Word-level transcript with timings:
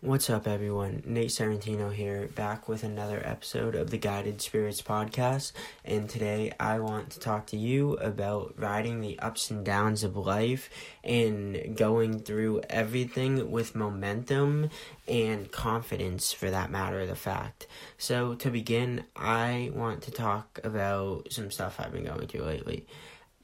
What's 0.00 0.30
up, 0.30 0.46
everyone? 0.46 1.02
Nate 1.06 1.30
Serrentino 1.30 1.92
here, 1.92 2.28
back 2.28 2.68
with 2.68 2.84
another 2.84 3.20
episode 3.24 3.74
of 3.74 3.90
the 3.90 3.98
Guided 3.98 4.40
Spirits 4.40 4.80
podcast. 4.80 5.50
And 5.84 6.08
today 6.08 6.52
I 6.60 6.78
want 6.78 7.10
to 7.10 7.18
talk 7.18 7.48
to 7.48 7.56
you 7.56 7.94
about 7.94 8.54
riding 8.56 9.00
the 9.00 9.18
ups 9.18 9.50
and 9.50 9.64
downs 9.64 10.04
of 10.04 10.16
life 10.16 10.70
and 11.02 11.76
going 11.76 12.20
through 12.20 12.62
everything 12.70 13.50
with 13.50 13.74
momentum 13.74 14.70
and 15.08 15.50
confidence, 15.50 16.30
for 16.30 16.48
that 16.48 16.70
matter 16.70 17.04
the 17.04 17.16
fact. 17.16 17.66
So, 17.96 18.36
to 18.36 18.52
begin, 18.52 19.02
I 19.16 19.72
want 19.74 20.02
to 20.02 20.12
talk 20.12 20.60
about 20.62 21.32
some 21.32 21.50
stuff 21.50 21.80
I've 21.80 21.90
been 21.90 22.04
going 22.04 22.28
through 22.28 22.44
lately. 22.44 22.86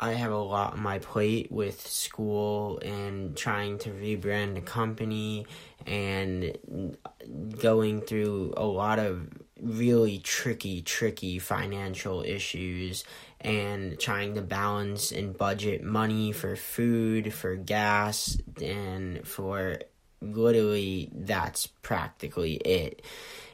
I 0.01 0.13
have 0.13 0.33
a 0.33 0.37
lot 0.37 0.75
on 0.75 0.83
my 0.83 0.99
plate 0.99 1.53
with 1.53 1.87
school 1.87 2.79
and 2.81 3.37
trying 3.37 3.79
to 3.79 3.91
rebrand 3.91 4.55
the 4.55 4.61
company 4.61 5.47
and 5.87 6.57
going 7.61 8.01
through 8.01 8.55
a 8.57 8.65
lot 8.65 8.99
of 8.99 9.29
really 9.61 10.19
tricky, 10.19 10.83
tricky 10.83 11.39
financial 11.39 12.23
issues 12.23 13.05
and 13.41 13.99
trying 14.01 14.35
to 14.35 14.43
balance 14.43 15.13
and 15.13 15.37
budget 15.37 15.85
money 15.85 16.33
for 16.33 16.57
food, 16.57 17.33
for 17.33 17.55
gas, 17.55 18.37
and 18.61 19.27
for 19.27 19.79
literally 20.21 21.11
that's 21.13 21.67
practically 21.67 22.55
it 22.55 23.03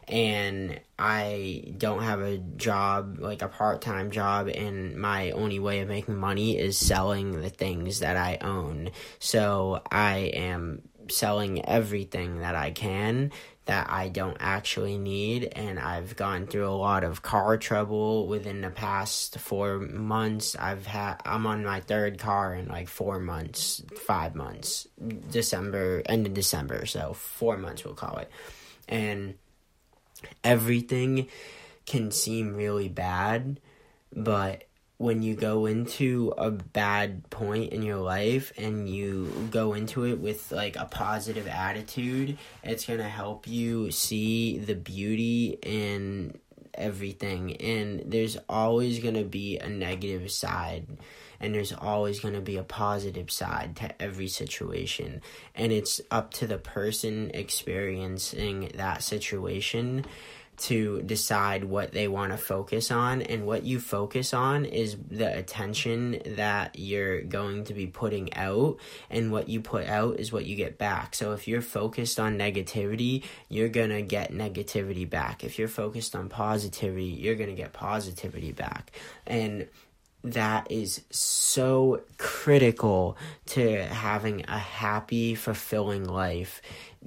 and 0.08 0.80
I 0.98 1.74
don't 1.76 2.02
have 2.02 2.20
a 2.20 2.38
job, 2.38 3.18
like 3.18 3.42
a 3.42 3.48
part 3.48 3.80
time 3.80 4.10
job, 4.10 4.48
and 4.48 4.96
my 4.96 5.30
only 5.32 5.58
way 5.58 5.80
of 5.80 5.88
making 5.88 6.16
money 6.16 6.58
is 6.58 6.76
selling 6.76 7.40
the 7.40 7.50
things 7.50 8.00
that 8.00 8.16
I 8.16 8.38
own. 8.40 8.90
So 9.18 9.82
I 9.90 10.30
am 10.34 10.82
selling 11.08 11.64
everything 11.64 12.38
that 12.40 12.54
I 12.54 12.70
can 12.70 13.32
that 13.66 13.88
I 13.88 14.08
don't 14.08 14.36
actually 14.40 14.98
need, 14.98 15.44
and 15.44 15.78
I've 15.78 16.16
gone 16.16 16.48
through 16.48 16.68
a 16.68 16.74
lot 16.74 17.04
of 17.04 17.22
car 17.22 17.56
trouble 17.56 18.26
within 18.26 18.62
the 18.62 18.70
past 18.70 19.38
four 19.38 19.78
months. 19.78 20.56
I've 20.56 20.86
had 20.86 21.20
I'm 21.24 21.46
on 21.46 21.64
my 21.64 21.80
third 21.80 22.18
car 22.18 22.54
in 22.54 22.66
like 22.66 22.88
four 22.88 23.20
months, 23.20 23.80
five 24.06 24.34
months, 24.34 24.88
December, 25.30 26.02
end 26.06 26.26
of 26.26 26.34
December, 26.34 26.84
so 26.86 27.12
four 27.12 27.56
months 27.58 27.84
we'll 27.84 27.94
call 27.94 28.16
it, 28.16 28.30
and 28.88 29.34
everything 30.44 31.28
can 31.86 32.10
seem 32.10 32.54
really 32.54 32.88
bad, 32.88 33.60
but 34.14 34.64
when 35.00 35.22
you 35.22 35.34
go 35.34 35.64
into 35.64 36.30
a 36.36 36.50
bad 36.50 37.28
point 37.30 37.72
in 37.72 37.82
your 37.82 37.96
life 37.96 38.52
and 38.58 38.86
you 38.86 39.48
go 39.50 39.72
into 39.72 40.04
it 40.04 40.18
with 40.18 40.52
like 40.52 40.76
a 40.76 40.84
positive 40.84 41.48
attitude, 41.48 42.36
it's 42.62 42.84
going 42.84 42.98
to 42.98 43.08
help 43.08 43.48
you 43.48 43.90
see 43.90 44.58
the 44.58 44.74
beauty 44.74 45.58
in 45.62 46.38
everything. 46.74 47.56
And 47.56 48.02
there's 48.04 48.36
always 48.46 48.98
going 48.98 49.14
to 49.14 49.24
be 49.24 49.56
a 49.56 49.70
negative 49.70 50.30
side 50.30 50.86
and 51.40 51.54
there's 51.54 51.72
always 51.72 52.20
going 52.20 52.34
to 52.34 52.40
be 52.40 52.56
a 52.56 52.62
positive 52.62 53.30
side 53.30 53.76
to 53.76 54.02
every 54.02 54.28
situation. 54.28 55.22
And 55.54 55.72
it's 55.72 56.00
up 56.10 56.32
to 56.34 56.46
the 56.46 56.58
person 56.58 57.30
experiencing 57.32 58.72
that 58.74 59.02
situation 59.02 60.04
to 60.60 61.00
decide 61.02 61.64
what 61.64 61.92
they 61.92 62.06
want 62.06 62.32
to 62.32 62.36
focus 62.36 62.90
on. 62.90 63.22
And 63.22 63.46
what 63.46 63.64
you 63.64 63.80
focus 63.80 64.34
on 64.34 64.66
is 64.66 64.96
the 65.10 65.36
attention 65.36 66.20
that 66.36 66.78
you're 66.78 67.22
going 67.22 67.64
to 67.64 67.74
be 67.74 67.86
putting 67.86 68.34
out. 68.34 68.78
And 69.08 69.32
what 69.32 69.48
you 69.48 69.62
put 69.62 69.86
out 69.86 70.20
is 70.20 70.32
what 70.32 70.44
you 70.44 70.56
get 70.56 70.76
back. 70.76 71.14
So 71.14 71.32
if 71.32 71.48
you're 71.48 71.62
focused 71.62 72.20
on 72.20 72.38
negativity 72.38 73.24
you're 73.48 73.68
going 73.68 73.90
to 73.90 74.02
get 74.02 74.32
negativity 74.32 75.08
back. 75.08 75.44
If 75.44 75.58
you're 75.58 75.68
focused 75.68 76.14
on 76.14 76.28
positivity 76.28 77.04
you're 77.04 77.36
going 77.36 77.50
to 77.50 77.56
get 77.56 77.72
positivity 77.72 78.52
back. 78.52 78.92
And 79.26 79.66
that 80.22 80.70
is 80.70 81.02
so 81.10 82.02
critical 82.18 83.16
to 83.46 83.84
having 83.84 84.44
a 84.48 84.58
happy, 84.58 85.34
fulfilling 85.34 86.04
life. 86.04 86.60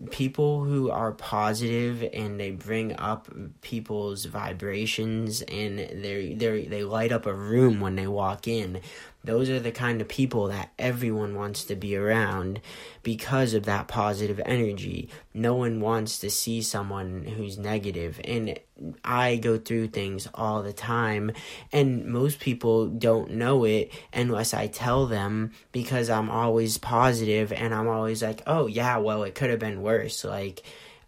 People 0.10 0.64
who 0.64 0.90
are 0.90 1.12
positive 1.12 2.04
and 2.14 2.40
they 2.40 2.52
bring 2.52 2.94
up 2.94 3.30
people's 3.62 4.26
vibrations 4.26 5.44
and 5.44 5.78
they 5.78 6.34
they 6.34 6.66
they 6.66 6.84
light 6.84 7.12
up 7.12 7.28
a 7.28 7.34
room 7.34 7.80
when 7.80 7.96
they 7.96 8.08
walk 8.08 8.48
in. 8.48 8.82
Those 9.26 9.50
are 9.50 9.60
the 9.60 9.72
kind 9.72 10.02
of 10.02 10.10
people 10.10 10.48
that 10.48 10.74
everyone 10.78 11.36
wants 11.36 11.64
to 11.66 11.76
be 11.76 11.96
around 11.96 12.60
because 13.04 13.54
of 13.54 13.64
that 13.66 13.88
positive 13.88 14.42
energy. 14.46 15.10
No 15.34 15.56
one 15.56 15.80
wants 15.80 16.20
to 16.20 16.30
see 16.30 16.62
someone 16.62 17.24
who's 17.24 17.58
negative. 17.58 18.20
And 18.26 18.60
I 19.06 19.38
go 19.38 19.58
through 19.58 19.88
things 19.90 20.28
all 20.34 20.62
the 20.62 20.74
time, 20.74 21.32
and 21.72 22.06
most 22.06 22.42
people 22.42 22.88
don't 22.88 23.32
know 23.32 23.64
it 23.64 23.94
unless 24.12 24.54
I 24.54 24.68
tell 24.68 25.08
them 25.08 25.52
because 25.72 26.10
I'm 26.10 26.30
always 26.30 26.78
positive 26.78 27.54
and 27.54 27.74
I'm 27.74 27.88
always 27.88 28.22
like, 28.22 28.42
oh, 28.46 28.68
yeah, 28.68 28.98
well, 28.98 29.24
it 29.24 29.36
could 29.36 29.50
have 29.50 29.60
been 29.60 29.82
worse. 29.82 30.26
Like, 30.26 30.64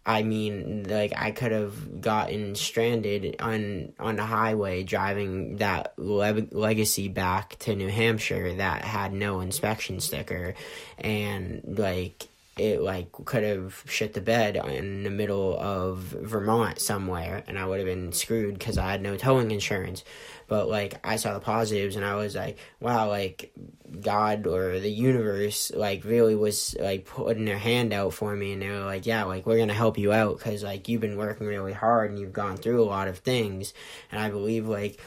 I 0.08 0.22
mean, 0.22 0.86
like 0.88 1.12
I 1.16 1.32
could 1.32 1.50
have 1.50 2.00
gotten 2.00 2.54
stranded 2.54 3.36
on 3.40 3.92
on 3.98 4.14
the 4.14 4.24
highway 4.24 4.84
driving 4.84 5.56
that 5.56 5.94
le- 5.96 6.46
legacy 6.52 7.08
back 7.08 7.58
to 7.60 7.74
New 7.74 7.88
Hampshire 7.88 8.54
that 8.54 8.84
had 8.84 9.12
no 9.12 9.40
inspection 9.40 9.98
sticker, 9.98 10.54
and 10.96 11.62
like 11.64 12.28
it 12.56 12.80
like 12.80 13.12
could 13.12 13.44
have 13.44 13.82
shit 13.86 14.14
the 14.14 14.20
bed 14.20 14.56
in 14.56 15.02
the 15.02 15.10
middle 15.10 15.58
of 15.58 15.98
Vermont 15.98 16.78
somewhere, 16.78 17.44
and 17.46 17.58
I 17.58 17.66
would 17.66 17.78
have 17.78 17.86
been 17.86 18.12
screwed 18.12 18.58
because 18.58 18.78
I 18.78 18.90
had 18.90 19.02
no 19.02 19.16
towing 19.16 19.50
insurance. 19.50 20.04
But 20.48 20.68
like 20.68 20.98
I 21.04 21.16
saw 21.16 21.34
the 21.34 21.40
positives, 21.40 21.96
and 21.96 22.04
I 22.04 22.14
was 22.14 22.34
like, 22.34 22.58
wow, 22.80 23.08
like 23.08 23.52
God 24.00 24.46
or 24.46 24.78
the 24.80 24.90
universe 24.90 25.70
like 25.74 26.04
really 26.04 26.34
was 26.34 26.74
like 26.78 27.06
putting 27.06 27.44
their 27.44 27.58
hand 27.58 27.92
out 27.92 28.14
for 28.14 28.34
me 28.34 28.52
and 28.52 28.60
they 28.60 28.68
were 28.68 28.80
like 28.80 29.06
yeah 29.06 29.24
like 29.24 29.46
we're 29.46 29.58
gonna 29.58 29.72
help 29.72 29.96
you 29.96 30.12
out 30.12 30.38
because 30.38 30.62
like 30.62 30.88
you've 30.88 31.00
been 31.00 31.16
working 31.16 31.46
really 31.46 31.72
hard 31.72 32.10
and 32.10 32.18
you've 32.18 32.32
gone 32.32 32.56
through 32.56 32.82
a 32.82 32.84
lot 32.84 33.08
of 33.08 33.18
things 33.18 33.72
and 34.10 34.20
I 34.20 34.28
believe 34.28 34.66
like 34.66 35.00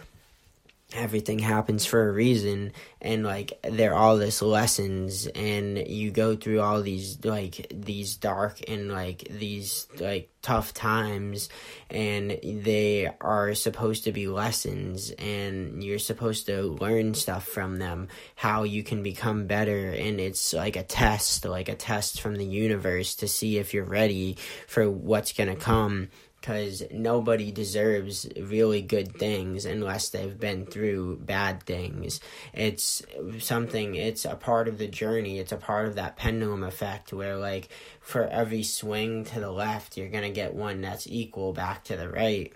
everything 0.94 1.38
happens 1.38 1.86
for 1.86 2.10
a 2.10 2.12
reason 2.12 2.72
and 3.00 3.24
like 3.24 3.54
they're 3.64 3.94
all 3.94 4.18
this 4.18 4.42
lessons 4.42 5.28
and 5.28 5.78
you 5.88 6.10
go 6.10 6.36
through 6.36 6.60
all 6.60 6.82
these 6.82 7.24
like 7.24 7.68
these 7.70 8.16
dark 8.16 8.60
and 8.68 8.92
like 8.92 9.28
these 9.30 9.88
like 10.00 10.32
tough 10.42 10.74
times 10.74 11.50
and 11.92 12.40
they 12.44 13.08
are 13.22 13.54
supposed 13.54 14.06
to 14.06 14.12
be 14.12 14.28
lessons 14.28 15.12
and 15.12 15.84
you're 15.84 16.00
supposed 16.00 16.48
to 16.48 16.64
learn 16.64 17.14
stuff 17.14 17.46
from 17.46 17.78
them 17.78 18.08
how 18.36 18.64
you 18.64 18.82
can 18.82 19.04
become 19.04 19.46
better 19.46 19.92
and 19.92 20.20
it's 20.20 20.54
like 20.54 20.76
a 20.76 20.84
test 20.84 21.46
like 21.46 21.70
a 21.70 21.76
test 21.76 22.20
from 22.20 22.36
the 22.36 22.46
universe 22.46 23.16
to 23.16 23.28
see 23.28 23.60
if 23.60 23.76
you're 23.76 23.84
ready 23.84 24.38
for 24.66 24.90
what's 24.90 25.34
going 25.34 25.50
to 25.50 25.56
come 25.56 26.10
because 26.40 26.84
nobody 26.92 27.52
deserves 27.52 28.28
really 28.40 28.82
good 28.82 29.16
things 29.18 29.66
unless 29.66 30.10
they've 30.10 30.40
been 30.40 30.66
through 30.66 31.18
bad 31.18 31.64
things. 31.64 32.20
It's 32.54 33.02
something, 33.40 33.96
it's 33.96 34.26
a 34.26 34.36
part 34.36 34.68
of 34.68 34.78
the 34.78 34.88
journey, 34.88 35.40
it's 35.40 35.52
a 35.52 35.58
part 35.58 35.88
of 35.88 35.96
that 35.96 36.16
pendulum 36.16 36.64
effect 36.64 37.12
where, 37.12 37.36
like, 37.36 37.70
for 38.00 38.26
every 38.28 38.64
swing 38.64 39.26
to 39.26 39.40
the 39.40 39.52
left, 39.52 39.98
you're 39.98 40.10
gonna 40.10 40.30
get 40.30 40.54
one 40.54 40.82
that's 40.82 41.08
equal 41.08 41.54
back 41.54 41.84
to 41.86 41.98
the 41.98 42.10
right. 42.10 42.54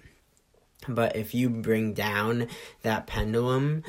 But 0.87 1.15
if 1.15 1.33
you 1.33 1.49
bring 1.49 1.93
down 1.93 2.47
that 2.81 3.07
pendulum, 3.07 3.83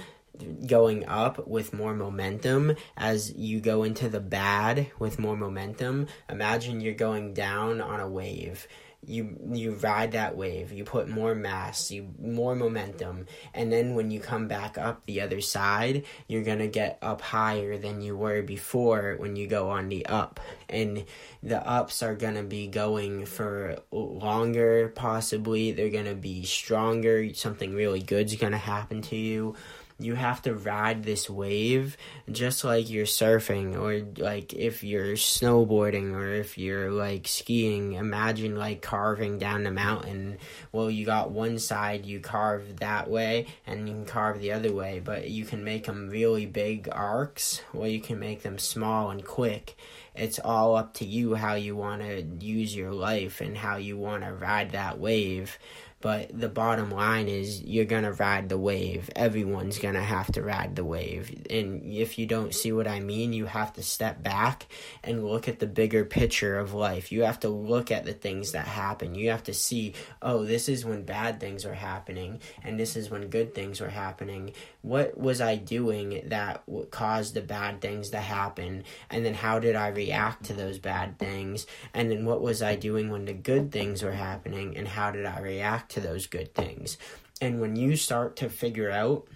going 0.67 1.07
up 1.07 1.47
with 1.47 1.73
more 1.73 1.95
momentum 1.95 2.75
as 2.97 3.33
you 3.35 3.61
go 3.61 3.83
into 3.83 4.09
the 4.09 4.21
bad 4.21 4.91
with 4.99 5.19
more 5.19 5.37
momentum. 5.37 6.07
Imagine 6.29 6.81
you're 6.81 6.95
going 6.95 7.35
down 7.35 7.81
on 7.81 8.01
a 8.01 8.09
wave. 8.09 8.67
You 9.07 9.37
you 9.53 9.73
ride 9.73 10.13
that 10.13 10.35
wave. 10.35 10.73
You 10.73 10.85
put 10.85 11.11
more 11.11 11.35
mass 11.35 11.91
you 11.91 12.15
more 12.19 12.57
momentum. 12.57 13.27
And 13.53 13.71
then 13.71 13.95
when 13.95 14.11
you 14.11 14.19
come 14.19 14.49
back 14.49 14.79
up 14.79 15.05
the 15.05 15.21
other 15.21 15.43
side 15.43 16.05
you're 16.27 16.43
going 16.43 16.61
to 16.61 16.69
get 16.69 16.99
up 17.03 17.21
higher 17.21 17.77
than 17.77 18.01
you 18.01 18.17
were 18.17 18.43
before 18.43 19.17
when 19.19 19.37
you 19.37 19.47
go 19.47 19.69
on 19.69 19.91
the 19.91 20.07
up. 20.07 20.41
And 20.71 21.05
the 21.43 21.67
ups 21.69 22.03
are 22.03 22.15
going 22.15 22.37
to 22.37 22.43
be 22.43 22.67
going 22.67 23.27
for 23.27 23.77
longer 23.93 24.89
possibly. 24.89 25.73
They're 25.73 25.91
going 25.91 26.07
to 26.07 26.15
be 26.15 26.45
stronger. 26.45 27.35
Something 27.35 27.75
really 27.75 28.01
good's 28.01 28.37
going 28.37 28.53
to 28.53 28.59
happen 28.59 29.03
to 29.03 29.17
you 29.17 29.55
you 29.99 30.15
have 30.17 30.43
to 30.43 30.55
ride 30.55 31.05
this 31.05 31.31
wave 31.31 31.97
just 32.31 32.65
like 32.65 32.91
you're 32.91 33.07
surfing 33.07 33.77
or 33.77 34.05
like 34.23 34.53
if 34.53 34.83
you're 34.83 35.15
snowboarding 35.15 36.13
or 36.15 36.29
if 36.35 36.59
you're 36.59 36.91
like 36.91 37.29
skiing. 37.29 37.93
Imagine 37.93 38.57
like 38.57 38.83
carving 38.83 39.39
down 39.39 39.63
the 39.63 39.71
mountain. 39.71 40.39
Well 40.73 40.91
you 40.91 41.07
got 41.07 41.31
one 41.31 41.59
side 41.59 42.07
you 42.07 42.19
carve 42.19 42.81
that 42.81 43.09
way 43.09 43.47
and 43.67 43.89
you 43.89 43.95
can 43.95 44.05
carve 44.05 44.41
the 44.41 44.53
other 44.53 44.73
way 44.73 45.01
but 45.01 45.31
you 45.31 45.45
can 45.45 45.63
make 45.63 45.87
them 45.87 46.11
really 46.11 46.47
big 46.47 46.89
arcs. 46.91 47.61
Or 47.73 47.87
you 47.87 48.01
can 48.01 48.19
make 48.19 48.43
them 48.43 48.59
small 48.59 49.11
and 49.11 49.25
quick. 49.25 49.77
It's 50.17 50.39
all 50.39 50.77
up 50.77 50.95
to 50.95 51.05
you 51.05 51.35
how 51.35 51.55
you 51.55 51.77
want 51.77 52.03
to 52.03 52.23
use 52.23 52.75
your 52.75 52.93
life 52.93 53.41
and 53.41 53.57
how 53.57 53.77
you 53.77 53.97
want 53.97 54.25
to 54.25 54.33
ride 54.33 54.71
that 54.73 54.99
wave 54.99 55.59
but 56.05 56.39
the 56.39 56.51
bottom 56.51 56.91
line 56.91 57.29
is 57.29 57.63
you're 57.63 57.87
going 57.87 58.03
to 58.03 58.13
ride 58.13 58.51
the 58.51 58.59
wave. 58.59 59.09
Everyone's 59.17 59.79
going 59.79 59.95
to 59.95 60.03
have 60.03 60.31
to 60.33 60.43
ride 60.43 60.77
the 60.77 60.85
wave. 60.85 61.47
And 61.49 61.83
if 61.83 62.19
you 62.19 62.27
don't 62.27 62.55
see 62.55 62.73
what 62.73 62.87
I 62.87 63.01
mean, 63.01 63.33
you 63.33 63.47
have 63.47 63.73
to 63.73 63.83
step 63.83 64.23
back 64.23 64.67
and 65.03 65.25
look 65.25 65.49
at 65.49 65.61
the 65.61 65.67
bigger 65.67 66.05
picture 66.05 66.59
of 66.59 66.75
life. 66.75 67.11
You 67.11 67.23
have 67.23 67.41
to 67.41 67.49
look 67.49 67.91
at 67.91 68.05
the 68.05 68.13
things 68.13 68.53
that 68.53 68.67
happen. 68.67 69.15
You 69.15 69.31
have 69.31 69.45
to 69.45 69.55
see, 69.55 69.95
oh, 70.21 70.45
this 70.45 70.69
is 70.69 70.85
when 70.85 71.05
bad 71.05 71.41
things 71.41 71.65
are 71.65 71.73
happening, 71.73 72.41
and 72.63 72.79
this 72.79 72.97
is 72.97 73.09
when 73.09 73.29
good 73.29 73.55
things 73.55 73.81
are 73.81 73.89
happening. 73.89 74.53
What 74.83 75.17
was 75.17 75.41
I 75.41 75.57
doing 75.57 76.25
that 76.27 76.65
caused 76.91 77.33
the 77.33 77.41
bad 77.41 77.81
things 77.81 78.11
to 78.11 78.19
happen? 78.19 78.85
And 79.09 79.25
then 79.25 79.33
how 79.33 79.59
did 79.59 79.75
I 79.75 79.89
react 79.89 80.45
to 80.45 80.53
those 80.53 80.79
bad 80.79 81.19
things? 81.19 81.67
And 81.95 82.11
then 82.11 82.27
what 82.27 82.43
was 82.43 82.63
I 82.63 82.77
doing 82.77 83.09
when 83.09 83.25
the 83.25 83.33
good 83.33 83.73
things 83.73 84.03
were 84.03 84.13
happening? 84.13 84.77
And 84.77 84.87
how 84.87 85.11
did 85.11 85.25
I 85.25 85.41
react 85.41 85.94
to 85.95 86.01
those 86.01 86.27
good 86.27 86.55
things. 86.55 86.99
And 87.41 87.61
when 87.61 87.77
you 87.77 87.97
start 87.97 88.37
to 88.37 88.49
figure 88.49 88.91
out 88.91 89.27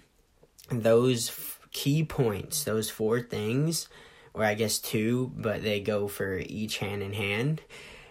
those 0.69 1.29
f- 1.29 1.59
key 1.71 2.03
points, 2.03 2.63
those 2.63 2.89
four 2.89 3.21
things, 3.21 3.89
or 4.33 4.43
I 4.43 4.53
guess 4.53 4.79
two, 4.79 5.31
but 5.35 5.63
they 5.63 5.79
go 5.79 6.07
for 6.07 6.37
each 6.37 6.77
hand 6.77 7.01
in 7.01 7.13
hand, 7.13 7.61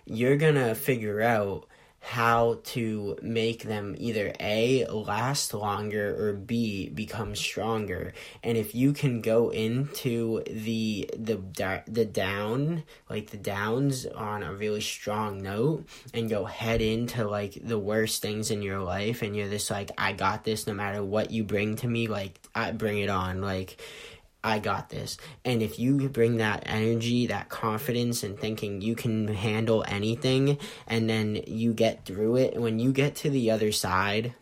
you're 0.04 0.36
gonna 0.36 0.74
figure 0.74 1.20
out 1.20 1.66
how 2.08 2.58
to 2.64 3.18
make 3.20 3.64
them 3.64 3.94
either 3.98 4.32
A 4.40 4.86
last 4.86 5.52
longer 5.52 6.16
or 6.18 6.32
B 6.32 6.88
become 6.88 7.36
stronger. 7.36 8.14
And 8.42 8.56
if 8.56 8.74
you 8.74 8.94
can 8.94 9.20
go 9.20 9.50
into 9.50 10.42
the 10.50 11.10
the 11.14 11.38
the 11.86 12.06
down, 12.06 12.84
like 13.10 13.28
the 13.28 13.36
downs 13.36 14.06
on 14.06 14.42
a 14.42 14.54
really 14.54 14.80
strong 14.80 15.42
note 15.42 15.84
and 16.14 16.30
go 16.30 16.46
head 16.46 16.80
into 16.80 17.28
like 17.28 17.58
the 17.62 17.78
worst 17.78 18.22
things 18.22 18.50
in 18.50 18.62
your 18.62 18.80
life 18.80 19.20
and 19.20 19.36
you're 19.36 19.50
just 19.50 19.70
like 19.70 19.90
I 19.98 20.14
got 20.14 20.44
this 20.44 20.66
no 20.66 20.72
matter 20.72 21.04
what 21.04 21.30
you 21.30 21.44
bring 21.44 21.76
to 21.76 21.86
me, 21.86 22.06
like 22.06 22.40
I 22.54 22.72
bring 22.72 23.00
it 23.00 23.10
on. 23.10 23.42
Like 23.42 23.82
I 24.48 24.58
got 24.58 24.88
this. 24.88 25.18
And 25.44 25.62
if 25.62 25.78
you 25.78 26.08
bring 26.08 26.38
that 26.38 26.62
energy, 26.66 27.26
that 27.26 27.48
confidence, 27.48 28.22
and 28.22 28.38
thinking 28.38 28.80
you 28.80 28.94
can 28.94 29.28
handle 29.28 29.84
anything, 29.86 30.58
and 30.86 31.08
then 31.08 31.42
you 31.46 31.72
get 31.72 32.04
through 32.04 32.36
it, 32.36 32.60
when 32.60 32.78
you 32.78 32.92
get 32.92 33.14
to 33.16 33.30
the 33.30 33.50
other 33.50 33.70
side, 33.70 34.34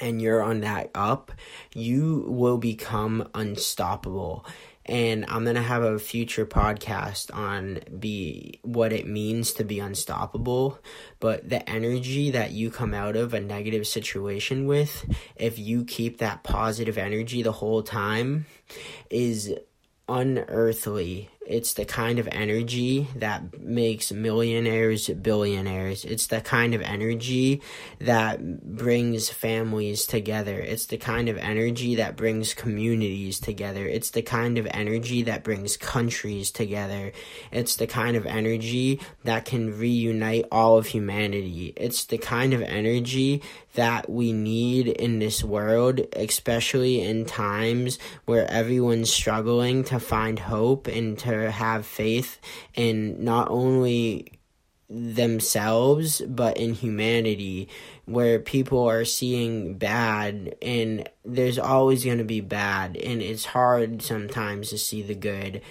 and 0.00 0.20
you're 0.20 0.42
on 0.42 0.60
that 0.60 0.90
up, 0.94 1.32
you 1.74 2.24
will 2.26 2.58
become 2.58 3.28
unstoppable 3.34 4.44
and 4.86 5.24
I'm 5.28 5.44
gonna 5.44 5.62
have 5.62 5.82
a 5.82 5.98
future 5.98 6.46
podcast 6.46 7.34
on 7.34 7.80
be 7.98 8.58
what 8.62 8.92
it 8.92 9.06
means 9.06 9.52
to 9.54 9.64
be 9.64 9.80
unstoppable. 9.80 10.78
But 11.20 11.48
the 11.48 11.68
energy 11.68 12.30
that 12.30 12.52
you 12.52 12.70
come 12.70 12.94
out 12.94 13.16
of 13.16 13.34
a 13.34 13.40
negative 13.40 13.86
situation 13.86 14.66
with, 14.66 15.04
if 15.36 15.58
you 15.58 15.84
keep 15.84 16.18
that 16.18 16.42
positive 16.42 16.98
energy 16.98 17.42
the 17.42 17.52
whole 17.52 17.82
time, 17.82 18.46
is 19.10 19.54
unearthly 20.08 21.30
it's 21.46 21.74
the 21.74 21.84
kind 21.84 22.18
of 22.18 22.28
energy 22.30 23.08
that 23.16 23.60
makes 23.60 24.12
millionaires 24.12 25.08
billionaires. 25.08 26.04
It's 26.04 26.28
the 26.28 26.40
kind 26.40 26.74
of 26.74 26.82
energy 26.82 27.60
that 27.98 28.76
brings 28.76 29.28
families 29.28 30.06
together. 30.06 30.58
It's 30.58 30.86
the 30.86 30.98
kind 30.98 31.28
of 31.28 31.36
energy 31.38 31.96
that 31.96 32.16
brings 32.16 32.54
communities 32.54 33.40
together. 33.40 33.86
It's 33.86 34.10
the 34.10 34.22
kind 34.22 34.56
of 34.56 34.68
energy 34.70 35.22
that 35.22 35.42
brings 35.42 35.76
countries 35.76 36.50
together. 36.50 37.12
It's 37.50 37.76
the 37.76 37.88
kind 37.88 38.16
of 38.16 38.24
energy 38.24 39.00
that 39.24 39.44
can 39.44 39.76
reunite 39.78 40.46
all 40.52 40.78
of 40.78 40.86
humanity. 40.86 41.72
It's 41.76 42.04
the 42.04 42.18
kind 42.18 42.54
of 42.54 42.62
energy 42.62 43.42
that 43.74 44.08
we 44.08 44.32
need 44.32 44.86
in 44.86 45.18
this 45.18 45.42
world, 45.42 46.00
especially 46.14 47.00
in 47.00 47.24
times 47.24 47.98
where 48.26 48.48
everyone's 48.50 49.12
struggling 49.12 49.82
to 49.84 49.98
find 49.98 50.38
hope 50.38 50.86
and 50.86 51.18
to 51.18 51.31
have 51.40 51.86
faith 51.86 52.40
in 52.74 53.24
not 53.24 53.50
only 53.50 54.38
themselves 54.88 56.20
but 56.28 56.58
in 56.58 56.74
humanity 56.74 57.68
where 58.04 58.38
people 58.38 58.86
are 58.86 59.06
seeing 59.06 59.74
bad 59.74 60.54
and 60.60 61.08
there's 61.24 61.58
always 61.58 62.04
going 62.04 62.18
to 62.18 62.24
be 62.24 62.40
bad 62.40 62.96
and 62.96 63.22
it's 63.22 63.46
hard 63.46 64.02
sometimes 64.02 64.70
to 64.70 64.78
see 64.78 65.02
the 65.02 65.14
good. 65.14 65.62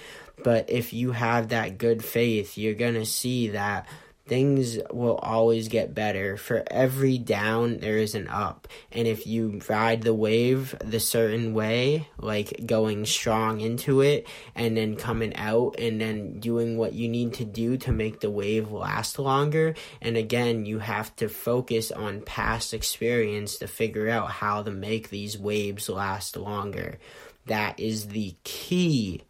But 0.44 0.72
if 0.72 0.92
you 0.92 1.12
have 1.12 1.50
that 1.50 1.78
good 1.78 2.04
faith 2.04 2.58
you're 2.58 2.74
going 2.74 2.96
to 2.96 3.06
see 3.06 3.50
that 3.50 3.88
things 4.32 4.80
will 4.92 5.18
always 5.18 5.68
get 5.68 5.94
better. 5.94 6.38
For 6.38 6.64
every 6.72 7.18
down, 7.18 7.80
there 7.80 7.98
is 7.98 8.16
an 8.16 8.30
up. 8.30 8.66
And 8.90 9.06
if 9.06 9.28
you 9.28 9.60
ride 9.68 10.04
the 10.04 10.14
wave 10.14 10.74
the 10.80 11.02
certain 11.02 11.54
way, 11.54 12.08
like 12.18 12.66
going 12.66 13.06
strong 13.06 13.60
into 13.60 14.00
it 14.00 14.26
and 14.56 14.78
then 14.78 14.96
coming 14.96 15.36
out 15.36 15.76
and 15.78 16.00
then 16.00 16.40
doing 16.40 16.78
what 16.78 16.94
you 16.94 17.10
need 17.10 17.34
to 17.34 17.44
do 17.44 17.76
to 17.80 17.92
make 17.92 18.22
the 18.22 18.32
wave 18.32 18.72
last 18.72 19.20
longer, 19.20 19.76
and 20.02 20.16
again, 20.16 20.66
you 20.66 20.80
have 20.80 21.14
to 21.18 21.28
focus 21.28 21.92
on 21.92 22.22
past 22.22 22.74
experience 22.74 23.58
to 23.58 23.68
figure 23.68 24.08
out 24.08 24.32
how 24.32 24.64
to 24.64 24.72
make 24.72 25.10
these 25.10 25.38
waves 25.38 25.90
last 25.90 26.38
longer. 26.38 27.00
That 27.48 27.82
is 27.82 28.08
the 28.08 28.34
key 28.46 29.24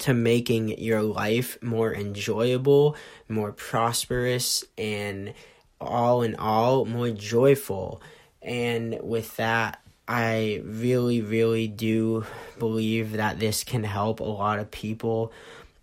to 0.00 0.14
making 0.14 0.78
your 0.80 1.02
life 1.02 1.58
more 1.62 1.94
enjoyable, 1.94 2.96
more 3.28 3.52
prosperous, 3.52 4.64
and 4.78 5.34
all 5.80 6.22
in 6.22 6.36
all, 6.36 6.84
more 6.84 7.10
joyful. 7.10 8.00
And 8.40 8.98
with 9.02 9.36
that, 9.36 9.80
I 10.06 10.62
really, 10.64 11.20
really 11.20 11.68
do 11.68 12.26
believe 12.58 13.12
that 13.12 13.38
this 13.38 13.64
can 13.64 13.84
help 13.84 14.20
a 14.20 14.24
lot 14.24 14.58
of 14.58 14.70
people. 14.70 15.32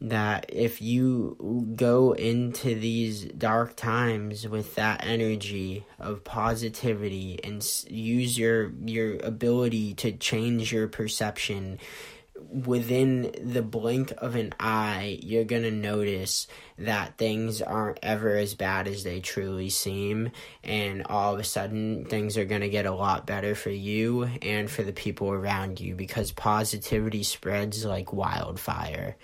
That 0.01 0.45
if 0.47 0.81
you 0.81 1.73
go 1.75 2.13
into 2.13 2.73
these 2.73 3.25
dark 3.25 3.75
times 3.75 4.47
with 4.47 4.75
that 4.75 5.03
energy 5.05 5.85
of 5.99 6.23
positivity 6.23 7.37
and 7.43 7.61
use 7.89 8.39
your 8.39 8.71
your 8.85 9.17
ability 9.17 9.95
to 9.95 10.13
change 10.13 10.71
your 10.71 10.87
perception 10.87 11.79
within 12.49 13.31
the 13.41 13.61
blink 13.61 14.13
of 14.17 14.35
an 14.35 14.53
eye, 14.59 15.19
you're 15.21 15.43
gonna 15.43 15.71
notice 15.71 16.47
that 16.77 17.17
things 17.17 17.61
aren't 17.61 17.99
ever 18.01 18.35
as 18.35 18.55
bad 18.55 18.87
as 18.87 19.03
they 19.03 19.19
truly 19.19 19.69
seem, 19.69 20.31
and 20.63 21.03
all 21.07 21.33
of 21.33 21.39
a 21.39 21.43
sudden, 21.43 22.05
things 22.05 22.37
are 22.37 22.45
gonna 22.45 22.69
get 22.69 22.85
a 22.85 22.93
lot 22.93 23.27
better 23.27 23.55
for 23.55 23.71
you 23.71 24.23
and 24.41 24.69
for 24.69 24.83
the 24.83 24.93
people 24.93 25.29
around 25.31 25.79
you 25.79 25.95
because 25.95 26.31
positivity 26.31 27.23
spreads 27.23 27.85
like 27.85 28.13
wildfire. 28.13 29.15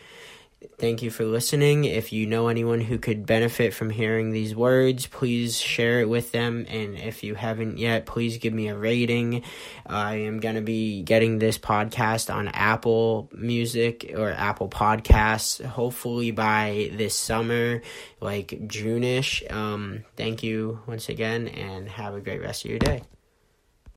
Thank 0.78 1.02
you 1.02 1.10
for 1.10 1.26
listening. 1.26 1.86
If 1.86 2.14
you 2.14 2.26
know 2.26 2.48
anyone 2.48 2.82
who 2.82 2.98
could 2.98 3.26
benefit 3.26 3.74
from 3.74 3.90
hearing 3.90 4.32
these 4.32 4.56
words, 4.56 5.08
please 5.08 5.60
share 5.60 6.02
it 6.02 6.10
with 6.10 6.32
them. 6.32 6.66
And 6.70 6.98
if 6.98 7.24
you 7.24 7.36
haven't 7.36 7.78
yet, 7.78 8.06
please 8.06 8.38
give 8.38 8.54
me 8.54 8.68
a 8.68 8.78
rating. 8.78 9.44
I 9.86 10.16
am 10.16 10.40
going 10.40 10.56
to 10.56 10.62
be 10.62 11.02
getting 11.04 11.40
this 11.40 11.58
podcast 11.58 12.34
on 12.34 12.48
Apple 12.50 13.30
Music 13.34 14.14
or 14.16 14.32
Apple 14.32 14.70
Podcasts, 14.70 15.64
hopefully 15.64 16.32
by 16.32 16.92
this 16.94 17.16
summer, 17.16 17.82
like 18.20 18.68
June 18.68 19.04
ish. 19.04 19.44
Um, 19.50 20.04
thank 20.18 20.44
you 20.44 20.82
once 20.88 21.10
again, 21.10 21.48
and 21.48 21.90
have 21.90 22.14
a 22.16 22.22
great 22.22 22.42
rest 22.42 22.66
of 22.66 22.72
your 22.72 22.80
day. 22.80 23.02